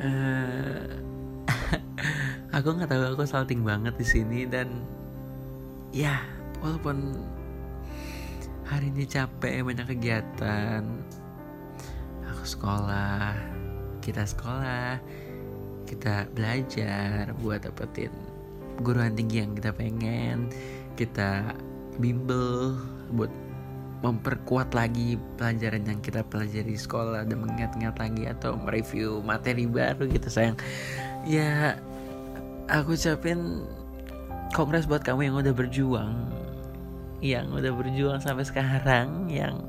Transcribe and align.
uh, 0.00 0.82
aku 2.56 2.68
nggak 2.74 2.90
tahu 2.90 3.02
aku 3.14 3.24
salting 3.26 3.62
banget 3.62 3.94
di 3.98 4.06
sini 4.06 4.40
dan 4.46 4.70
ya 5.94 6.22
walaupun 6.62 7.18
hari 8.64 8.90
ini 8.90 9.04
capek 9.04 9.62
banyak 9.62 9.86
kegiatan 9.86 10.82
aku 12.24 12.44
sekolah 12.44 13.36
kita 14.00 14.24
sekolah 14.24 14.98
kita 15.84 16.26
belajar 16.32 17.30
buat 17.38 17.62
dapetin 17.62 18.10
guruan 18.82 19.14
tinggi 19.14 19.44
yang 19.44 19.54
kita 19.54 19.70
pengen 19.70 20.50
kita 20.98 21.54
bimbel 22.00 22.74
buat 23.14 23.30
memperkuat 24.04 24.76
lagi 24.76 25.16
pelajaran 25.40 25.88
yang 25.88 26.00
kita 26.04 26.20
pelajari 26.28 26.76
di 26.76 26.80
sekolah 26.80 27.24
dan 27.24 27.40
mengingat-ingat 27.40 27.96
lagi 27.96 28.28
atau 28.28 28.52
mereview 28.60 29.24
materi 29.24 29.64
baru 29.64 30.04
gitu 30.04 30.28
sayang. 30.28 30.60
Ya 31.24 31.80
aku 32.68 33.00
ucapin 33.00 33.64
kongres 34.52 34.84
buat 34.84 35.00
kamu 35.00 35.32
yang 35.32 35.36
udah 35.40 35.54
berjuang 35.56 36.12
yang 37.24 37.48
udah 37.56 37.72
berjuang 37.72 38.20
sampai 38.20 38.44
sekarang 38.44 39.32
yang 39.32 39.64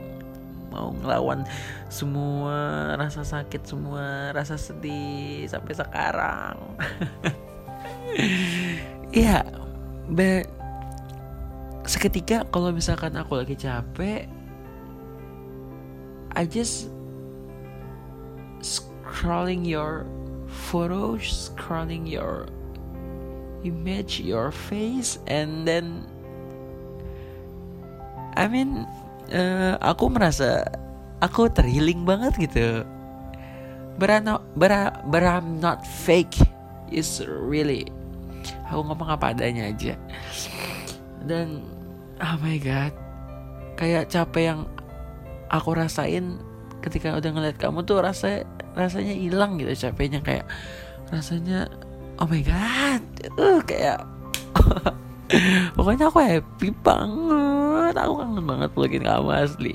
mau 0.67 0.91
ngelawan 0.99 1.47
semua 1.87 2.91
rasa 2.99 3.23
sakit 3.23 3.63
semua 3.63 4.35
rasa 4.35 4.59
sedih 4.59 5.47
sampai 5.47 5.73
sekarang. 5.73 6.57
Ya 9.15 9.47
be 10.11 10.43
seketika 11.85 12.45
kalau 12.49 12.73
misalkan 12.73 13.13
aku 13.17 13.41
lagi 13.41 13.53
capek 13.57 14.25
I 16.35 16.43
just 16.43 16.91
scrolling 18.59 19.63
your 19.63 20.03
photos 20.69 21.53
scrolling 21.53 22.09
your 22.09 22.49
image 23.65 24.21
your 24.21 24.49
face 24.53 25.17
and 25.25 25.65
then 25.65 26.05
I 28.35 28.51
mean 28.51 28.83
uh, 29.31 29.79
aku 29.79 30.11
merasa 30.11 30.67
aku 31.23 31.47
terhealing 31.49 32.03
banget 32.03 32.35
gitu. 32.37 32.83
But 33.95 34.11
I'm 34.11 34.27
I'm 34.27 35.47
not 35.63 35.87
fake. 35.87 36.35
Is 36.91 37.23
really 37.25 37.89
aku 38.69 38.85
ngomong 38.85 39.09
apa 39.09 39.33
adanya 39.33 39.73
aja 39.73 39.97
dan 41.25 41.65
oh 42.21 42.37
my 42.39 42.57
god. 42.61 42.93
Kayak 43.75 44.07
capek 44.07 44.55
yang 44.55 44.61
aku 45.51 45.75
rasain 45.75 46.39
ketika 46.79 47.17
udah 47.17 47.29
ngeliat 47.33 47.57
kamu 47.57 47.83
tuh 47.83 47.99
rasa 47.99 48.45
rasanya 48.77 49.13
hilang 49.17 49.59
gitu 49.59 49.73
capeknya. 49.89 50.21
Kayak 50.21 50.45
rasanya 51.09 51.67
oh 52.21 52.27
my 52.29 52.41
god. 52.45 53.03
Uh 53.35 53.59
kayak 53.65 53.99
pokoknya 55.75 56.07
aku 56.07 56.19
happy 56.21 56.69
banget. 56.85 57.93
Aku 57.99 58.13
kangen 58.21 58.45
banget 58.45 58.69
pelugin 58.71 59.03
kamu 59.03 59.29
asli. 59.33 59.73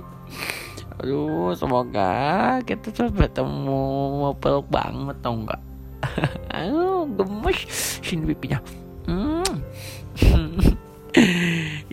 Aduh 1.01 1.57
semoga 1.57 2.61
kita 2.69 2.93
cepet 2.93 3.33
ketemu 3.33 3.81
mau 4.21 4.37
peluk 4.37 4.69
banget 4.69 5.17
tau 5.25 5.33
nggak? 5.33 5.63
Aduh 6.57 7.09
gemes. 7.17 7.61
Sini 8.05 8.25
pipinya 8.33 8.61
hmm. 9.09 9.40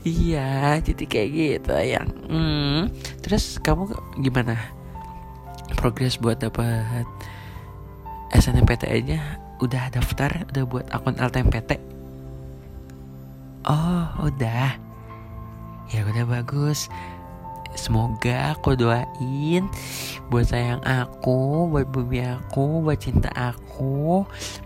Iya 0.07 0.79
jadi 0.79 1.03
kayak 1.03 1.29
gitu 1.35 1.75
yang 1.83 2.07
hmm. 2.31 2.81
terus 3.19 3.59
kamu 3.59 3.91
gimana 4.23 4.55
progres 5.75 6.15
buat 6.15 6.39
dapat 6.39 7.05
SNMPTN 8.31 9.03
nya 9.03 9.21
udah 9.59 9.91
daftar 9.91 10.47
udah 10.53 10.63
buat 10.63 10.85
akun 10.95 11.19
LTMPT 11.19 11.97
Oh, 13.67 14.07
udah. 14.23 14.79
Ya 15.91 15.99
udah 16.07 16.23
bagus. 16.23 16.87
Semoga 17.75 18.55
aku 18.55 18.79
doain 18.79 19.67
buat 20.31 20.47
sayang 20.47 20.79
aku, 20.87 21.67
buat 21.67 21.91
bumi 21.91 22.23
aku, 22.23 22.79
buat 22.79 22.95
cinta 22.95 23.27
aku. 23.35 23.66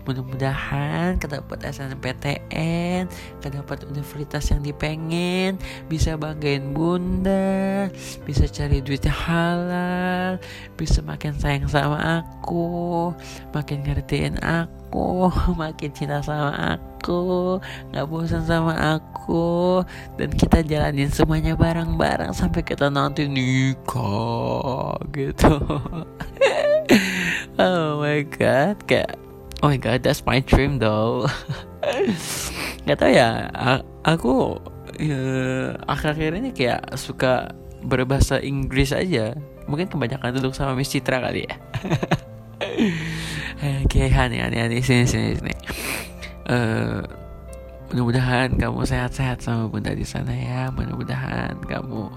Mudah-mudahan 0.08 1.20
kedapat 1.20 1.68
SNMPTN, 1.68 3.10
kedapat 3.44 3.84
universitas 3.90 4.48
yang 4.48 4.64
dipengen, 4.64 5.60
bisa 5.90 6.16
banggain 6.16 6.72
bunda, 6.72 7.90
bisa 8.24 8.48
cari 8.48 8.80
duit 8.80 9.04
halal, 9.04 10.40
bisa 10.80 11.04
makin 11.04 11.36
sayang 11.36 11.68
sama 11.68 12.24
aku, 12.24 13.12
makin 13.52 13.84
ngertiin 13.84 14.40
aku, 14.40 15.28
makin 15.62 15.90
cinta 15.92 16.24
sama 16.24 16.78
aku 16.78 16.92
aku 17.02 17.58
nggak 17.90 18.06
bosan 18.06 18.46
sama 18.46 18.78
aku. 18.78 19.82
Dan 20.14 20.30
kita 20.30 20.62
jalanin 20.62 21.10
semuanya 21.10 21.58
bareng-bareng 21.58 22.30
sampai 22.30 22.62
kita 22.62 22.86
nanti 22.86 23.26
nikah 23.26 24.94
gitu 25.10 25.50
oh 27.58 28.00
my 28.00 28.24
god 28.24 28.80
kayak 28.88 29.16
oh 29.60 29.68
my 29.68 29.80
god 29.80 30.04
that's 30.04 30.24
my 30.24 30.40
dream 30.40 30.78
though. 30.78 31.26
Nggak 32.86 32.98
tau 32.98 33.10
ya 33.10 33.50
aku 34.06 34.58
ya, 34.98 35.18
akhir-akhir 35.86 36.30
ini 36.38 36.50
kayak 36.54 36.94
suka 36.98 37.54
berbahasa 37.82 38.38
Inggris 38.38 38.94
aja. 38.94 39.34
Mungkin 39.66 39.90
kebanyakan 39.90 40.38
duduk 40.38 40.54
sama 40.54 40.74
Miss 40.74 40.90
Citra 40.90 41.22
kali 41.22 41.46
ya. 41.46 41.54
Oke, 43.62 43.86
okay, 43.86 44.06
honey, 44.10 44.42
honey, 44.42 44.58
honey, 44.58 44.82
sini, 44.82 45.06
sini, 45.06 45.38
sini. 45.38 45.54
Uh, 46.50 47.02
mudah-mudahan 47.90 48.58
kamu 48.58 48.82
sehat-sehat 48.82 49.42
sama 49.42 49.70
bunda 49.70 49.94
di 49.94 50.02
sana 50.02 50.34
ya. 50.34 50.70
Mudah-mudahan 50.74 51.62
kamu 51.62 52.10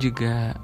juga 0.00 0.56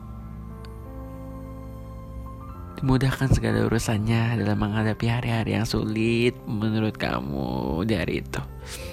dimudahkan 2.86 3.34
segala 3.34 3.66
urusannya 3.66 4.38
dalam 4.38 4.62
menghadapi 4.62 5.10
hari-hari 5.10 5.58
yang 5.58 5.66
sulit 5.66 6.38
menurut 6.47 6.94
kamu 6.94 7.82
dari 7.82 8.22
itu. 8.22 8.38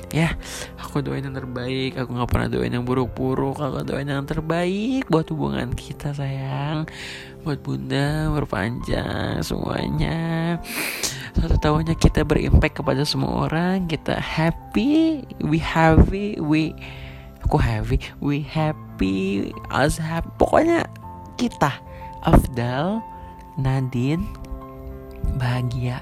Ya 0.09 0.33
aku 0.81 1.05
doain 1.05 1.21
yang 1.21 1.37
terbaik. 1.37 2.01
Aku 2.01 2.09
nggak 2.17 2.25
pernah 2.33 2.49
doain 2.49 2.73
yang 2.73 2.89
buruk-buruk. 2.89 3.61
Aku 3.61 3.85
doain 3.85 4.09
yang 4.09 4.25
terbaik 4.25 5.05
buat 5.13 5.29
hubungan 5.29 5.77
kita 5.77 6.09
sayang. 6.09 6.89
Buat 7.45 7.61
bunda 7.61 8.33
berpanjang 8.33 9.45
semuanya. 9.45 10.57
Satu 11.37 11.61
tahunnya 11.61 11.93
kita 11.93 12.25
berimpact 12.25 12.81
kepada 12.81 13.05
semua 13.05 13.45
orang. 13.45 13.85
Kita 13.85 14.17
happy 14.17 15.21
we 15.45 15.61
happy 15.61 16.41
we 16.41 16.73
aku 17.45 17.61
happy 17.61 18.01
we 18.17 18.41
happy 18.41 19.53
us 19.69 20.01
happy. 20.01 20.33
Pokoknya 20.41 20.89
kita 21.37 21.77
Afdal 22.25 23.12
Nadine 23.57 24.25
bahagia. 25.37 26.01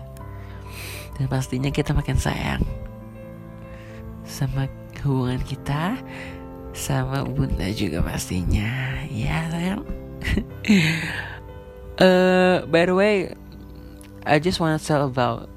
Dan 1.18 1.28
pastinya 1.28 1.70
kita 1.70 1.94
makin 1.94 2.18
sayang 2.18 2.64
sama 4.26 4.72
hubungan 5.04 5.44
kita 5.44 6.00
sama 6.72 7.28
bunda 7.28 7.68
juga 7.76 8.00
pastinya. 8.00 9.04
Ya 9.12 9.52
sayang. 9.52 9.84
Uh, 12.00 12.64
by 12.74 12.88
the 12.88 12.96
way 12.96 13.36
I 14.24 14.40
just 14.40 14.62
wanna 14.62 14.80
tell 14.80 15.10
about 15.10 15.50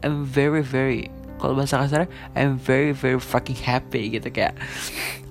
I'm 0.00 0.24
very 0.24 0.64
very 0.64 1.12
kalau 1.40 1.56
bahasa 1.56 1.84
kasar 1.84 2.04
I'm 2.36 2.56
very 2.56 2.92
very 2.92 3.20
fucking 3.20 3.60
happy 3.60 4.16
gitu 4.16 4.32
kayak 4.32 4.56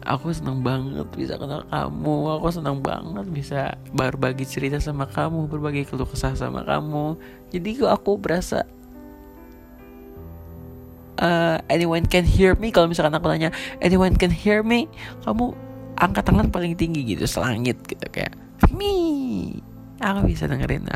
aku 0.09 0.33
senang 0.33 0.65
banget 0.65 1.05
bisa 1.13 1.37
kenal 1.37 1.61
kamu. 1.69 2.41
Aku 2.41 2.49
senang 2.49 2.81
banget 2.81 3.29
bisa 3.29 3.77
berbagi 3.93 4.43
cerita 4.49 4.81
sama 4.81 5.05
kamu 5.05 5.45
berbagi 5.45 5.85
keluh 5.85 6.09
kesah 6.09 6.33
sama 6.33 6.65
kamu. 6.65 7.13
Jadi 7.53 7.69
kok 7.77 7.93
aku 7.93 8.17
berasa 8.17 8.65
uh, 11.21 11.61
anyone 11.69 12.09
can 12.09 12.25
hear 12.25 12.57
me? 12.57 12.73
Kalau 12.73 12.89
misalkan 12.89 13.13
aku 13.13 13.29
tanya 13.29 13.53
anyone 13.85 14.17
can 14.17 14.33
hear 14.33 14.65
me? 14.65 14.89
Kamu 15.21 15.53
angkat 16.01 16.25
tangan 16.25 16.49
paling 16.49 16.73
tinggi 16.73 17.05
gitu 17.05 17.29
selangit 17.29 17.77
gitu 17.85 18.09
kayak 18.09 18.33
me. 18.73 19.53
Aku 20.01 20.25
bisa 20.25 20.49
dengerin 20.49 20.89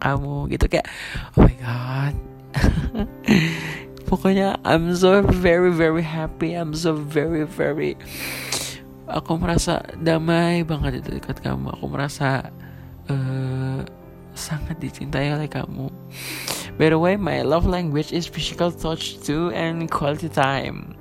kamu 0.00 0.48
gitu 0.56 0.66
kayak 0.66 0.88
oh 1.36 1.44
my 1.44 1.56
god 1.60 2.14
pokoknya 4.10 4.58
I'm 4.66 4.90
so 4.98 5.22
very 5.22 5.70
very 5.70 6.02
happy. 6.02 6.58
I'm 6.58 6.74
so 6.74 6.98
very 6.98 7.46
very 7.46 7.94
aku 9.06 9.38
merasa 9.38 9.86
damai 10.02 10.66
banget 10.66 11.06
itu 11.06 11.22
dekat 11.22 11.38
kamu. 11.38 11.70
Aku 11.78 11.86
merasa 11.86 12.50
uh, 13.06 13.86
sangat 14.34 14.82
dicintai 14.82 15.30
oleh 15.30 15.46
kamu. 15.46 15.86
By 16.74 16.90
the 16.90 16.98
way 16.98 17.14
my 17.14 17.46
love 17.46 17.70
language 17.70 18.10
is 18.10 18.26
physical 18.26 18.74
touch 18.74 19.22
too 19.22 19.54
and 19.54 19.86
quality 19.86 20.26
time. 20.26 20.98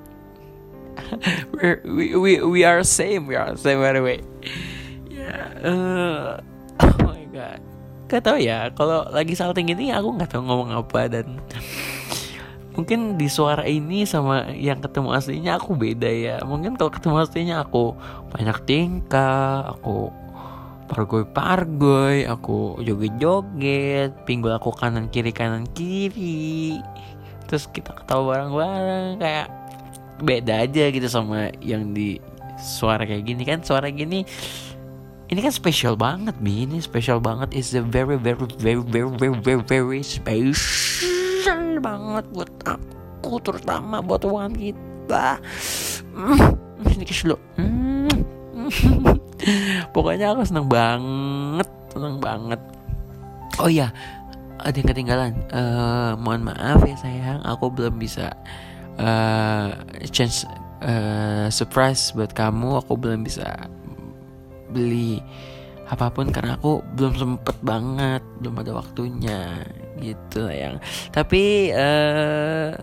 We're, 1.56 1.82
we 1.88 2.14
we 2.14 2.32
we 2.46 2.62
are 2.62 2.86
same 2.86 3.26
we 3.26 3.34
are 3.34 3.58
same 3.58 3.82
by 3.82 3.98
the 3.98 4.06
way. 4.06 4.22
Yeah 5.10 5.50
uh, 5.66 6.38
oh 6.86 6.98
my 7.02 7.26
god. 7.34 7.58
Gak 8.06 8.22
tau 8.26 8.38
ya 8.38 8.70
kalau 8.74 9.10
lagi 9.10 9.34
salting 9.34 9.74
ini 9.74 9.94
aku 9.94 10.14
nggak 10.14 10.30
tahu 10.34 10.46
ngomong 10.46 10.78
apa 10.78 11.10
dan 11.10 11.42
mungkin 12.80 13.20
di 13.20 13.28
suara 13.28 13.68
ini 13.68 14.08
sama 14.08 14.56
yang 14.56 14.80
ketemu 14.80 15.12
aslinya 15.12 15.60
aku 15.60 15.76
beda 15.76 16.08
ya. 16.08 16.40
Mungkin 16.48 16.80
kalau 16.80 16.88
ketemu 16.96 17.16
aslinya 17.20 17.68
aku 17.68 17.92
banyak 18.32 18.56
tingkah 18.64 19.76
aku 19.76 20.08
pargoy 20.88 21.28
pargoy 21.28 22.24
aku 22.24 22.80
joget 22.80 23.14
joget 23.20 24.12
pinggul 24.24 24.56
aku 24.56 24.72
kanan 24.72 25.12
kiri 25.12 25.30
kanan 25.30 25.70
kiri 25.78 26.82
terus 27.46 27.70
kita 27.70 27.94
ketawa 27.94 28.34
bareng 28.34 28.52
bareng 28.58 29.12
kayak 29.22 29.48
beda 30.24 30.66
aja 30.66 30.84
gitu 30.90 31.06
sama 31.12 31.52
yang 31.60 31.92
di 31.92 32.24
suara 32.56 33.04
kayak 33.04 33.28
gini. 33.28 33.44
Kan 33.44 33.60
suara 33.60 33.92
gini 33.92 34.24
ini 35.30 35.40
kan 35.44 35.52
spesial 35.52 36.00
banget 36.00 36.40
bi 36.40 36.64
ini 36.64 36.80
spesial 36.80 37.20
banget. 37.20 37.52
Is 37.52 37.76
a 37.76 37.84
very 37.84 38.16
very 38.16 38.48
very 38.56 38.80
very 38.88 39.12
very 39.20 39.36
very 39.44 39.62
very 39.68 40.00
special 40.00 41.29
banget 41.80 42.26
buat 42.34 42.52
aku 42.66 43.34
terutama 43.42 44.00
buat 44.04 44.24
wanita. 44.26 45.42
Mm, 46.14 46.40
ini 46.96 47.06
keslo 47.06 47.36
mm. 47.58 48.12
pokoknya 49.96 50.36
aku 50.36 50.46
seneng 50.46 50.68
banget 50.70 51.70
seneng 51.90 52.22
banget. 52.22 52.62
Oh 53.58 53.70
iya 53.72 53.90
ada 54.60 54.76
yang 54.76 54.88
ketinggalan. 54.92 55.34
Uh, 55.50 56.14
mohon 56.20 56.44
maaf 56.44 56.84
ya 56.84 56.96
sayang 57.00 57.40
aku 57.48 57.72
belum 57.72 57.98
bisa 57.98 58.36
uh, 59.00 59.74
chance 60.12 60.46
uh, 60.84 61.48
surprise 61.50 62.12
buat 62.14 62.36
kamu. 62.36 62.84
Aku 62.84 63.00
belum 63.00 63.26
bisa 63.26 63.68
beli 64.70 65.24
apa 65.90 66.14
pun 66.14 66.30
karena 66.30 66.54
aku 66.54 66.86
belum 66.94 67.18
sempet 67.18 67.58
banget 67.66 68.22
belum 68.38 68.62
ada 68.62 68.72
waktunya 68.78 69.66
gitu 70.00 70.48
yang 70.48 70.80
tapi 71.12 71.72
uh, 71.76 72.74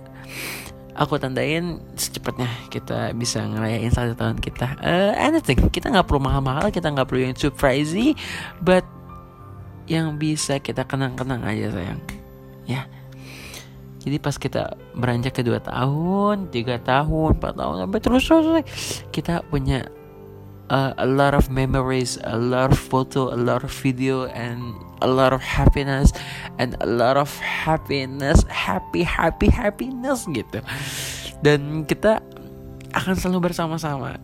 aku 0.97 1.21
tandain 1.21 1.77
secepatnya 1.95 2.49
kita 2.73 3.13
bisa 3.13 3.45
ngerayain 3.45 3.93
satu 3.93 4.17
tahun 4.17 4.41
kita. 4.41 4.81
Uh, 4.81 5.13
anything 5.21 5.69
kita 5.69 5.93
nggak 5.93 6.09
perlu 6.09 6.25
mahal-mahal 6.25 6.73
kita 6.73 6.89
nggak 6.89 7.07
perlu 7.07 7.29
yang 7.29 7.37
surprisey 7.37 8.17
but 8.65 8.83
yang 9.87 10.19
bisa 10.19 10.59
kita 10.59 10.83
kenang-kenang 10.83 11.45
aja 11.47 11.71
sayang. 11.71 12.01
Ya. 12.67 12.89
Jadi 14.03 14.23
pas 14.23 14.39
kita 14.39 14.79
beranjak 14.95 15.35
ke 15.35 15.43
dua 15.43 15.59
tahun 15.59 16.51
tiga 16.55 16.79
tahun 16.79 17.43
empat 17.43 17.55
tahun 17.59 17.75
sampai 17.87 18.01
terus 18.01 18.23
terus 18.23 18.63
kita 19.11 19.43
punya 19.51 19.91
uh, 20.71 20.95
a 20.99 21.07
lot 21.07 21.35
of 21.35 21.51
memories, 21.51 22.19
a 22.23 22.39
lot 22.39 22.71
of 22.71 22.79
photo, 22.79 23.35
a 23.35 23.39
lot 23.39 23.67
of 23.67 23.73
video, 23.83 24.27
and 24.31 24.75
a 25.00 25.08
lot 25.08 25.32
of 25.32 25.43
happiness, 25.44 26.12
and 26.56 26.76
a 26.81 26.88
lot 26.88 27.16
of 27.16 27.28
happiness, 27.40 28.44
happy, 28.48 29.02
happy, 29.04 29.48
happiness 29.48 30.25
gitu. 30.31 30.60
Dan 31.44 31.84
kita 31.84 32.20
akan 32.96 33.14
selalu 33.16 33.52
bersama-sama. 33.52 34.16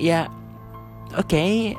Ya, 0.00 0.26
oke. 1.14 1.30
Okay, 1.30 1.78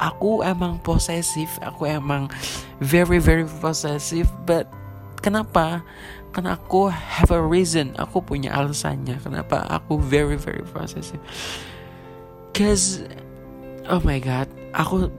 aku 0.00 0.40
emang 0.46 0.80
posesif, 0.80 1.60
aku 1.60 1.90
emang 1.90 2.32
very 2.80 3.20
very 3.20 3.44
possessive, 3.60 4.30
but 4.48 4.64
kenapa? 5.20 5.84
Karena 6.30 6.54
aku 6.54 6.86
have 6.94 7.34
a 7.34 7.42
reason, 7.42 7.98
aku 7.98 8.22
punya 8.22 8.54
alasannya 8.54 9.18
kenapa 9.18 9.66
aku 9.66 9.98
very 9.98 10.38
very 10.38 10.62
possessive 10.62 11.18
Cause 12.54 13.02
Oh 13.90 13.98
my 14.06 14.22
god 14.22 14.46
Aku 14.70 15.10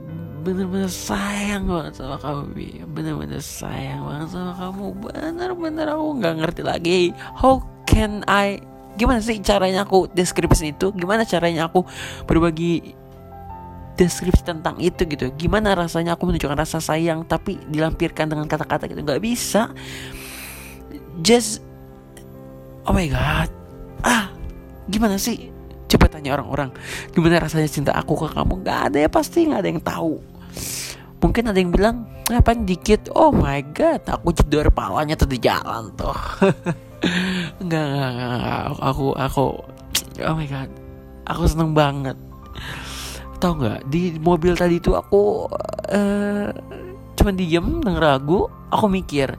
bener-bener 0.42 0.90
sayang 0.90 1.70
banget 1.70 2.02
sama 2.02 2.18
kamu 2.18 2.42
Bi. 2.52 2.68
Bener-bener 2.82 3.38
sayang 3.38 4.02
banget 4.02 4.28
sama 4.34 4.52
kamu. 4.58 4.84
Bener-bener 4.98 5.86
aku 5.94 6.06
gak 6.18 6.34
ngerti 6.42 6.62
lagi 6.66 7.00
How 7.38 7.62
can 7.86 8.26
I 8.26 8.58
Gimana 8.92 9.24
sih 9.24 9.40
caranya 9.40 9.88
aku 9.88 10.04
deskripsi 10.12 10.76
itu? 10.76 10.92
Gimana 10.92 11.24
caranya 11.24 11.64
aku 11.70 11.80
berbagi 12.28 12.92
deskripsi 13.96 14.44
tentang 14.44 14.76
itu 14.82 15.08
gitu? 15.08 15.32
Gimana 15.32 15.72
rasanya 15.72 16.12
aku 16.18 16.28
menunjukkan 16.28 16.58
rasa 16.60 16.76
sayang 16.82 17.24
Tapi 17.24 17.56
dilampirkan 17.72 18.28
dengan 18.28 18.44
kata-kata 18.44 18.90
gitu? 18.90 19.00
Gak 19.00 19.22
bisa. 19.22 19.72
Just 21.24 21.64
Oh 22.84 22.92
my 22.92 23.06
god. 23.08 23.48
Ah 24.04 24.28
Gimana 24.90 25.16
sih? 25.16 25.48
Coba 25.88 26.08
tanya 26.08 26.36
orang-orang. 26.36 26.74
Gimana 27.16 27.40
rasanya 27.40 27.68
cinta 27.70 27.92
aku 27.96 28.18
ke 28.18 28.28
kamu? 28.34 28.60
Gak 28.60 28.80
ada 28.92 28.98
ya 29.00 29.08
pasti 29.08 29.48
gak 29.48 29.60
ada 29.64 29.68
yang 29.72 29.80
tahu 29.80 30.31
Mungkin 31.22 31.48
ada 31.48 31.58
yang 31.58 31.70
bilang 31.70 31.96
Ngapain 32.26 32.66
dikit? 32.66 33.10
Oh 33.14 33.30
my 33.30 33.62
god 33.70 34.02
Aku 34.10 34.34
jedor 34.34 34.70
palanya 34.74 35.14
tuh 35.14 35.30
di 35.30 35.38
jalan 35.38 35.94
tuh. 35.94 36.12
Enggak, 37.62 37.86
enggak, 37.86 38.10
enggak, 38.14 38.62
Aku, 38.78 39.06
aku 39.14 39.46
Oh 40.22 40.34
my 40.34 40.46
god 40.46 40.70
Aku 41.22 41.46
seneng 41.46 41.70
banget. 41.74 42.18
Tahu 43.38 43.52
nggak 43.58 43.80
Di 43.90 44.18
mobil 44.22 44.54
tadi 44.54 44.78
tuh 44.78 44.98
aku 44.98 45.50
uh, 45.90 46.50
Cuman 47.18 47.34
diem 47.34 47.82
Denger 47.82 48.02
ragu 48.02 48.46
Aku 48.70 48.86
mikir 48.86 49.34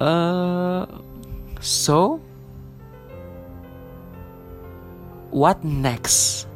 uh, 0.00 0.84
So 1.60 2.20
what 5.30 5.60
next? 5.62 6.48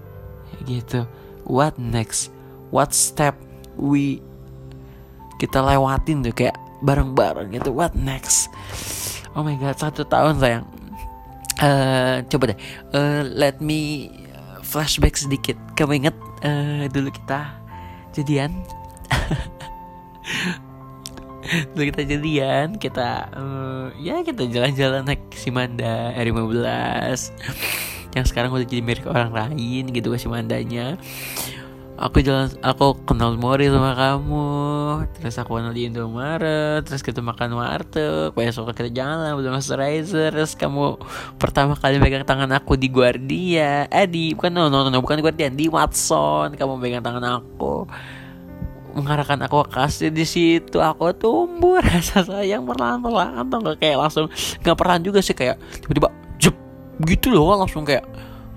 Gitu 0.65 1.05
what 1.45 1.77
next 1.77 2.33
what 2.75 2.91
step 2.91 3.39
we 3.79 4.19
kita 5.39 5.63
lewatin 5.63 6.27
tuh 6.27 6.35
kayak 6.35 6.59
bareng-bareng 6.83 7.55
gitu 7.55 7.71
what 7.71 7.95
next? 7.95 8.51
Oh 9.39 9.47
my 9.47 9.55
god 9.55 9.79
satu 9.79 10.03
tahun 10.03 10.43
sayang. 10.43 10.67
Uh, 11.63 12.27
coba 12.27 12.51
deh. 12.51 12.59
Uh, 12.91 13.23
let 13.31 13.63
me 13.63 14.11
flashback 14.67 15.15
sedikit. 15.15 15.55
Kamu 15.79 16.03
inget 16.03 16.17
uh, 16.43 16.91
dulu 16.91 17.15
kita 17.15 17.55
jadian? 18.11 18.51
Dulu 21.45 21.93
kita 21.93 22.09
jadian 22.09 22.81
kita 22.81 23.29
uh, 23.37 23.93
ya 24.01 24.25
kita 24.25 24.49
jalan-jalan 24.49 25.05
naik 25.05 25.29
Simanda 25.37 26.17
R15 26.17 27.37
yang 28.17 28.25
sekarang 28.25 28.49
udah 28.49 28.65
jadi 28.65 28.81
milik 28.81 29.05
orang 29.05 29.29
lain 29.29 29.93
gitu 29.93 30.09
si 30.17 30.25
mandanya 30.25 30.97
aku 31.95 32.21
jalan 32.21 32.51
aku 32.61 32.99
kenal 33.07 33.39
Mori 33.39 33.71
sama 33.71 33.95
kamu. 33.95 34.47
Terus 35.19 35.37
aku 35.39 35.59
kenal 35.59 35.73
di 35.73 35.87
Indomaret 35.87 36.83
terus 36.87 37.03
kita 37.03 37.23
makan 37.23 37.55
warteg. 37.59 38.35
Besok 38.35 38.75
kita 38.75 38.91
jalan 38.91 39.39
udah 39.39 39.51
moisturizer 39.55 40.35
terus 40.35 40.59
kamu 40.59 40.99
pertama 41.39 41.79
kali 41.79 42.03
megang 42.03 42.27
tangan 42.27 42.51
aku 42.55 42.75
di 42.75 42.91
Guardia. 42.91 43.87
Eh 43.89 44.07
di 44.11 44.35
bukan 44.35 44.51
no 44.51 44.67
no 44.67 44.87
no, 44.91 44.99
bukan 44.99 45.23
Guardia 45.23 45.51
di 45.51 45.71
Watson. 45.71 46.59
Kamu 46.59 46.79
megang 46.79 47.05
tangan 47.05 47.43
aku. 47.43 47.87
Mengarahkan 48.95 49.43
aku 49.47 49.67
kasih 49.67 50.11
di 50.15 50.23
situ. 50.27 50.79
Aku 50.79 51.15
tumbuh 51.15 51.83
rasa 51.87 52.23
sayang 52.23 52.67
perlahan-perlahan 52.67 53.47
atau 53.47 53.59
nggak? 53.63 53.77
Kayak 53.83 53.99
langsung 54.07 54.27
nggak 54.63 54.77
perlahan 54.79 55.03
juga 55.03 55.19
sih 55.23 55.35
kayak 55.35 55.59
tiba-tiba 55.83 56.11
begitu 56.95 57.27
loh 57.35 57.59
langsung 57.59 57.83
kayak 57.83 58.07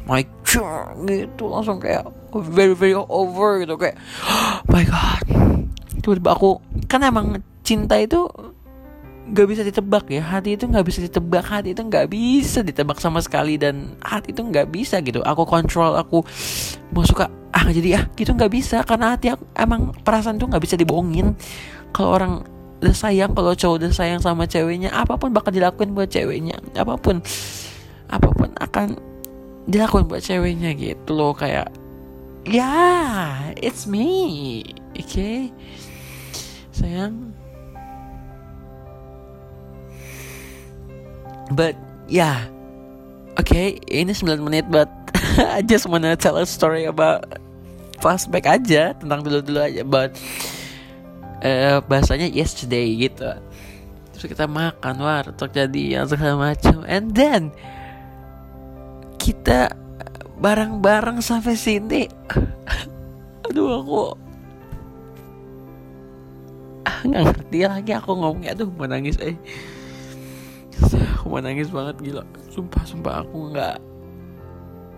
god 0.08 0.96
gitu 1.10 1.46
langsung 1.52 1.78
kayak 1.82 2.06
very 2.42 2.76
very 2.78 2.96
over 2.96 3.62
gitu. 3.62 3.76
Kayak 3.78 3.98
oh 4.26 4.62
my 4.74 4.84
god. 4.86 5.24
Tiba-tiba 6.02 6.32
aku 6.32 6.64
kan 6.88 7.04
emang 7.04 7.44
cinta 7.68 8.00
itu 8.00 8.32
gak 9.32 9.48
bisa 9.48 9.62
ditebak 9.64 10.08
ya. 10.08 10.24
Hati 10.24 10.56
itu 10.56 10.66
gak 10.68 10.86
bisa 10.88 11.00
ditebak. 11.04 11.44
Hati 11.44 11.76
itu 11.76 11.84
gak 11.84 12.08
bisa 12.08 12.64
ditebak 12.64 12.98
sama 13.04 13.20
sekali 13.20 13.60
dan 13.60 14.00
hati 14.00 14.32
itu 14.32 14.42
gak 14.48 14.72
bisa 14.72 15.04
gitu. 15.04 15.20
Aku 15.24 15.44
kontrol 15.44 15.96
aku 16.00 16.24
mau 16.96 17.04
suka 17.04 17.28
ah 17.52 17.68
jadi 17.68 18.00
ah. 18.00 18.04
Gitu 18.16 18.32
gak 18.32 18.52
bisa. 18.52 18.84
Karena 18.88 19.16
hati 19.16 19.36
aku 19.36 19.44
emang 19.58 19.92
perasaan 20.04 20.40
tuh 20.40 20.48
gak 20.48 20.64
bisa 20.64 20.80
dibohongin. 20.80 21.36
Kalau 21.92 22.16
orang 22.16 22.34
udah 22.78 22.94
sayang 22.94 23.34
kalau 23.34 23.58
cowok 23.58 23.76
udah 23.82 23.90
sayang 23.90 24.22
sama 24.22 24.46
ceweknya 24.46 24.94
apa 24.94 25.18
pun 25.18 25.34
bakal 25.34 25.52
dilakuin 25.52 25.92
buat 25.92 26.08
ceweknya. 26.08 26.56
Apa 26.78 26.96
pun 26.96 27.20
apa 28.08 28.30
pun 28.32 28.50
akan 28.56 28.96
dilakukan 29.68 30.08
buat 30.08 30.24
ceweknya 30.24 30.72
gitu 30.78 31.12
loh. 31.12 31.36
Kayak 31.36 31.68
ya 31.68 31.87
yeah, 32.48 33.52
it's 33.60 33.84
me 33.84 34.64
oke 34.96 35.04
okay? 35.04 35.52
sayang 36.72 37.36
but 41.52 41.76
yeah. 42.08 42.48
oke 43.36 43.46
okay, 43.46 43.78
ini 43.92 44.16
9 44.16 44.40
menit 44.40 44.66
but 44.72 44.88
I 45.38 45.62
just 45.62 45.86
wanna 45.86 46.16
tell 46.16 46.40
a 46.40 46.48
story 46.48 46.88
about 46.88 47.28
flashback 48.00 48.48
aja 48.48 48.96
tentang 48.96 49.22
dulu-dulu 49.26 49.60
aja 49.60 49.84
but 49.84 50.16
uh, 51.44 51.84
bahasanya 51.86 52.30
yesterday 52.32 52.96
gitu 52.96 53.38
terus 54.14 54.26
kita 54.34 54.50
makan 54.50 54.98
warteg 54.98 55.54
jadi 55.54 55.84
yang 56.02 56.06
segala 56.10 56.54
macam 56.54 56.82
and 56.90 57.14
then 57.14 57.54
kita 59.22 59.74
bareng-bareng 60.38 61.20
sampai 61.20 61.58
sini. 61.58 62.06
Aduh 63.50 63.82
aku 63.82 64.02
ah, 66.86 67.00
nggak 67.04 67.24
ngerti 67.34 67.60
lagi 67.66 67.92
aku 67.98 68.12
ngomongnya. 68.14 68.54
Tuh 68.54 68.70
mau 68.70 68.86
nangis 68.86 69.18
eh. 69.22 69.36
Aku 71.18 71.34
mau 71.34 71.42
nangis 71.42 71.74
banget 71.74 71.98
gila. 72.02 72.24
Sumpah 72.54 72.84
sumpah 72.86 73.14
aku 73.26 73.54
nggak. 73.54 73.78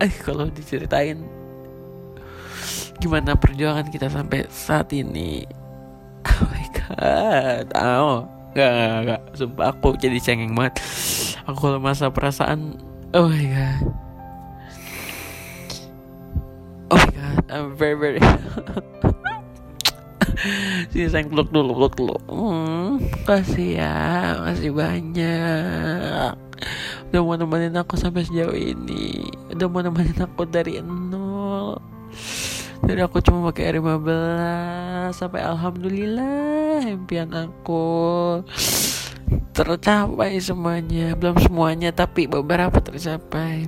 Eh 0.03 0.13
kalau 0.23 0.47
diceritain 0.51 1.23
gimana 2.99 3.31
perjuangan 3.35 3.87
kita 3.87 4.11
sampai 4.11 4.43
saat 4.51 4.91
ini? 4.91 5.47
Oh 6.27 6.43
my 6.51 6.67
god. 6.75 7.67
Oh 7.79 8.27
gak 8.57 8.71
gak 8.75 8.99
gak 9.05 9.21
sumpah 9.37 9.71
aku 9.71 9.95
jadi 9.95 10.19
cengeng 10.19 10.51
banget. 10.51 10.83
Aku 11.47 11.79
kalau 11.79 12.11
perasaan. 12.11 12.75
Oh 13.15 13.31
my 13.31 13.45
god 13.47 14.08
I'm 17.49 17.73
very 17.73 17.97
very 17.97 18.21
sini 20.91 21.07
sayang 21.11 21.29
peluk 21.33 21.49
dulu 21.51 21.71
peluk 21.75 21.93
dulu. 21.99 22.15
Hmm, 22.31 23.03
kasih 23.27 23.83
ya 23.83 23.95
kasih 24.47 24.71
banyak. 24.71 26.31
Udah 27.09 27.21
mau 27.25 27.35
nemenin 27.35 27.75
aku 27.75 27.99
sampai 27.99 28.23
sejauh 28.23 28.55
ini. 28.55 29.27
Udah 29.51 29.67
mau 29.67 29.83
nemenin 29.83 30.15
aku 30.21 30.47
dari 30.47 30.79
nol. 30.79 31.81
Dari 32.79 33.01
aku 33.03 33.19
cuma 33.19 33.51
pakai 33.51 33.75
R15 33.75 35.11
sampai 35.11 35.41
alhamdulillah 35.43 36.87
impian 36.87 37.27
aku 37.35 37.83
tercapai 39.51 40.39
semuanya. 40.39 41.17
Belum 41.19 41.35
semuanya 41.41 41.91
tapi 41.91 42.31
beberapa 42.31 42.79
tercapai. 42.79 43.67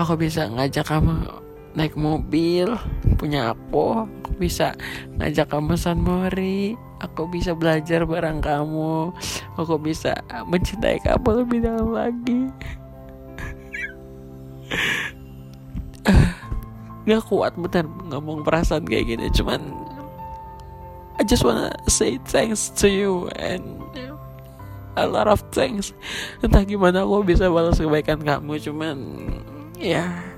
Aku 0.00 0.16
bisa 0.16 0.48
ngajak 0.48 0.88
kamu 0.88 1.49
naik 1.74 1.94
mobil 1.94 2.74
punya 3.14 3.54
aku 3.54 4.08
aku 4.08 4.30
bisa 4.40 4.74
ngajak 5.20 5.52
kamu 5.52 5.76
San 5.78 6.02
Mori 6.02 6.74
aku 6.98 7.30
bisa 7.30 7.54
belajar 7.54 8.02
bareng 8.02 8.42
kamu 8.42 9.14
aku 9.54 9.74
bisa 9.78 10.18
mencintai 10.50 10.98
kamu 11.00 11.44
lebih 11.44 11.58
dalam 11.64 11.88
lagi. 11.94 12.50
Gak 17.08 17.24
kuat 17.26 17.56
bener 17.56 17.88
ngomong 18.12 18.44
perasaan 18.44 18.84
kayak 18.86 19.16
gini 19.16 19.26
cuman 19.34 19.60
I 21.20 21.24
just 21.24 21.44
wanna 21.44 21.76
say 21.84 22.16
thanks 22.28 22.72
to 22.80 22.88
you 22.88 23.28
and 23.36 23.64
a 24.96 25.06
lot 25.06 25.28
of 25.28 25.44
thanks. 25.52 25.92
Entah 26.40 26.64
gimana 26.64 27.04
aku 27.04 27.24
bisa 27.24 27.52
balas 27.52 27.78
kebaikan 27.78 28.24
kamu 28.24 28.56
cuman 28.60 28.96
ya. 29.76 30.04
yeah, 30.04 30.29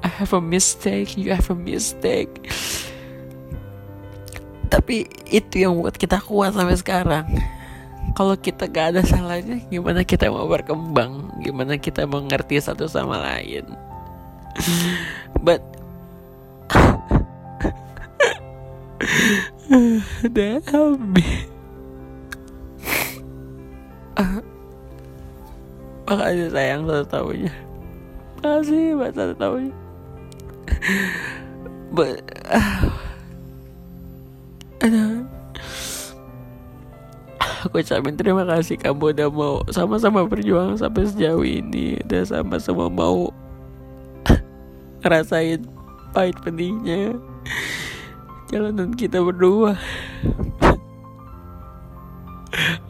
I 0.00 0.08
have 0.08 0.32
a 0.32 0.40
mistake, 0.40 1.16
you 1.16 1.32
have 1.32 1.50
a 1.52 1.56
mistake. 1.56 2.32
Tapi 4.70 5.10
itu 5.28 5.66
yang 5.66 5.76
buat 5.76 5.98
kita 5.98 6.22
kuat 6.24 6.56
sampai 6.56 6.78
sekarang. 6.78 7.26
Kalau 8.16 8.34
kita 8.38 8.66
gak 8.66 8.96
ada 8.96 9.02
salahnya, 9.04 9.60
gimana 9.68 10.02
kita 10.02 10.32
mau 10.32 10.48
berkembang? 10.48 11.30
Gimana 11.44 11.76
kita 11.76 12.08
mengerti 12.08 12.56
satu 12.58 12.88
sama 12.88 13.20
lain? 13.20 13.66
But 15.44 15.60
me. 21.00 21.24
makasih 26.10 26.50
sayang 26.50 26.82
satu 26.90 27.06
tahunnya. 27.06 27.54
Makasih 28.42 28.98
buat 28.98 29.14
satu 29.14 29.34
tahunnya. 29.38 29.89
But 31.90 32.22
uh, 34.86 35.26
aku 37.66 37.82
ucapin 37.84 38.16
terima 38.16 38.46
kasih 38.48 38.80
kamu 38.80 39.12
udah 39.12 39.28
mau 39.28 39.60
sama-sama 39.68 40.24
berjuang 40.24 40.80
sampai 40.80 41.04
sejauh 41.10 41.44
ini 41.44 42.00
udah 42.06 42.22
sama-sama 42.24 42.88
mau 42.88 43.28
ngerasain 45.04 45.66
pahit 46.14 46.36
pedihnya. 46.40 47.18
Jalanan 48.50 48.94
kita 48.98 49.22
berdua. 49.22 49.78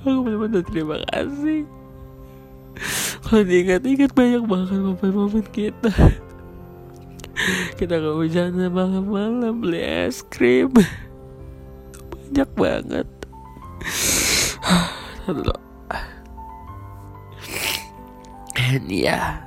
Aku 0.01 0.25
benar-benar 0.25 0.65
terima 0.65 0.97
kasih. 1.13 1.69
Kalau 3.29 3.45
diingat-ingat 3.45 4.17
banyak 4.17 4.43
banget 4.49 4.81
momen-momen 4.81 5.45
kita 5.53 5.93
kita 7.81 7.97
kehujanan 7.97 8.69
malam-malam 8.77 9.65
beli 9.65 9.81
es 9.81 10.21
krim. 10.29 10.69
Banyak 12.13 12.51
banget. 12.53 13.09
And 18.61 18.85
yeah. 18.93 19.41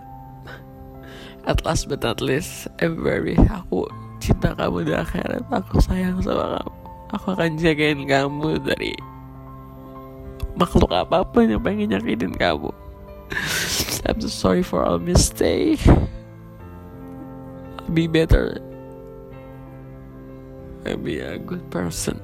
At 1.45 1.61
last 1.61 1.85
but 1.85 2.01
not 2.01 2.25
least 2.25 2.65
I'm 2.81 3.05
very 3.05 3.37
aku 3.37 3.85
cinta 4.17 4.57
kamu 4.57 4.89
di 4.89 4.97
akhirat. 4.97 5.45
Aku 5.53 5.77
sayang 5.77 6.17
sama 6.25 6.57
kamu. 6.57 6.73
Aku 7.13 7.37
akan 7.37 7.61
jagain 7.61 8.01
kamu 8.09 8.57
dari 8.65 8.97
makhluk 10.57 10.89
apa 10.89 11.21
pun 11.21 11.53
yang 11.53 11.61
pengen 11.61 11.93
nyakitin 11.93 12.33
kamu. 12.33 12.73
I'm 14.09 14.17
so 14.25 14.33
sorry 14.33 14.65
for 14.65 14.81
all 14.81 14.97
mistake 14.97 15.85
be 17.93 18.09
better. 18.09 18.57
And 20.83 21.05
be 21.05 21.21
a 21.21 21.37
good 21.37 21.63
person. 21.69 22.19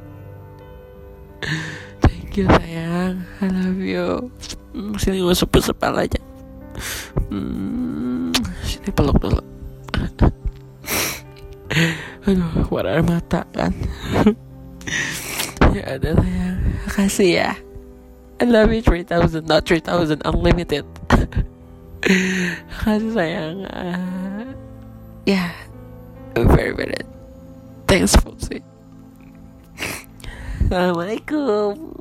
Thank 2.03 2.35
you 2.35 2.49
sayang. 2.49 3.23
I 3.39 3.47
love 3.47 3.79
you. 3.79 4.33
Hmm, 4.75 4.97
sini 4.99 5.21
gue 5.23 5.37
sepel-sepel 5.37 5.93
aja. 5.95 6.21
Hmm, 7.29 8.33
sini 8.65 8.89
peluk 8.91 9.21
dulu. 9.21 9.39
Aduh 12.27 12.81
air 12.83 13.05
mata 13.05 13.45
kan? 13.53 13.71
Ya 15.69 16.01
ada 16.01 16.17
sayang. 16.17 16.57
Kasih 16.89 17.29
ya. 17.29 17.53
I 18.41 18.45
love 18.49 18.73
you 18.73 18.81
3000 18.81 19.45
not 19.45 19.69
3000 19.69 20.25
unlimited. 20.25 20.81
Kasih 22.81 23.11
sayang 23.13 23.69
uh, 25.29 25.33
yeah, 25.33 25.53
very 26.35 26.73
very. 26.73 26.97
Thanks 27.85 28.15
Foxy. 28.17 28.61
Assalamualaikum. 30.69 31.97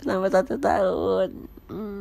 Selamat 0.00 0.30
satu 0.40 0.54
tahun. 0.56 1.28
Hmm. 1.68 1.97